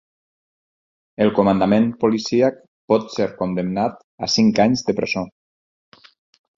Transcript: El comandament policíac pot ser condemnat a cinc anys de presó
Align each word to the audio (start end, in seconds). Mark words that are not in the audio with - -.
El 1.25 1.31
comandament 1.39 1.85
policíac 2.05 2.59
pot 2.93 3.07
ser 3.19 3.29
condemnat 3.45 4.03
a 4.29 4.33
cinc 4.39 4.67
anys 4.69 4.87
de 4.91 5.01
presó 5.03 5.29